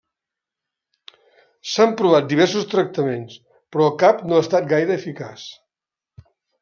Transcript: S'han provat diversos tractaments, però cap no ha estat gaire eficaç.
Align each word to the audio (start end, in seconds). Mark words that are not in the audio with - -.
S'han 1.73 1.93
provat 1.99 2.31
diversos 2.31 2.65
tractaments, 2.73 3.37
però 3.77 3.93
cap 4.05 4.25
no 4.31 4.39
ha 4.41 4.45
estat 4.47 4.69
gaire 4.73 4.97
eficaç. 5.01 5.45